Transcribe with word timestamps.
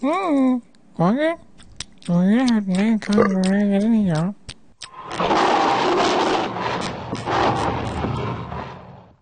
Ừ, 0.00 0.08
có 0.96 1.14
cái 1.18 1.36
Có 2.08 2.24
cái 2.36 2.46
hạt 2.50 2.62
này 2.66 2.98
không 3.02 3.16
ra 3.16 3.42
cái 3.50 3.88
này 3.88 4.02
nhỏ 4.02 4.32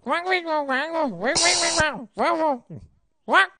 Quang 0.04 0.28
vinh 0.28 0.44
vào 0.44 0.66
quang 0.66 0.92
vào 0.92 1.10
Quang 1.20 1.36
vinh 1.44 1.74
vào 1.80 2.08
vào 2.14 2.36
vào. 2.36 2.62
Quang 3.24 3.50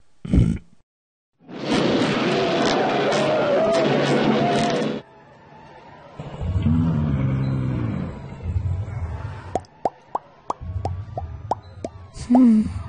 嗯。 12.29 12.86